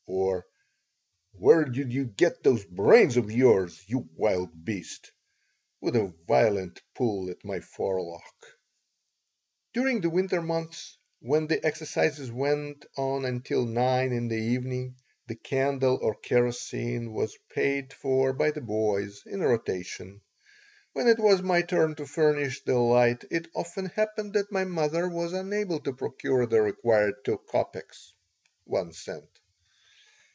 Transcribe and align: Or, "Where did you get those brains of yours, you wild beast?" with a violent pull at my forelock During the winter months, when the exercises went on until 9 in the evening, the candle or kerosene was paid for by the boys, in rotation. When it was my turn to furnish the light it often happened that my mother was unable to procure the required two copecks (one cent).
Or, 0.13 0.45
"Where 1.31 1.63
did 1.63 1.93
you 1.93 2.03
get 2.05 2.43
those 2.43 2.65
brains 2.65 3.15
of 3.15 3.31
yours, 3.31 3.81
you 3.87 4.09
wild 4.17 4.65
beast?" 4.65 5.09
with 5.79 5.95
a 5.95 6.13
violent 6.27 6.81
pull 6.93 7.29
at 7.29 7.45
my 7.45 7.61
forelock 7.61 8.35
During 9.73 10.01
the 10.01 10.09
winter 10.09 10.41
months, 10.41 10.97
when 11.21 11.47
the 11.47 11.65
exercises 11.65 12.29
went 12.29 12.85
on 12.97 13.23
until 13.23 13.65
9 13.65 14.11
in 14.11 14.27
the 14.27 14.35
evening, 14.35 14.97
the 15.27 15.35
candle 15.35 15.97
or 16.01 16.15
kerosene 16.15 17.13
was 17.13 17.37
paid 17.49 17.93
for 17.93 18.33
by 18.33 18.51
the 18.51 18.61
boys, 18.61 19.23
in 19.25 19.39
rotation. 19.39 20.21
When 20.91 21.07
it 21.07 21.19
was 21.19 21.41
my 21.41 21.61
turn 21.61 21.95
to 21.95 22.05
furnish 22.05 22.63
the 22.65 22.77
light 22.77 23.23
it 23.31 23.47
often 23.55 23.85
happened 23.85 24.33
that 24.33 24.51
my 24.51 24.65
mother 24.65 25.07
was 25.07 25.31
unable 25.31 25.79
to 25.81 25.93
procure 25.93 26.45
the 26.47 26.61
required 26.61 27.23
two 27.23 27.37
copecks 27.37 28.11
(one 28.65 28.91
cent). 28.93 29.27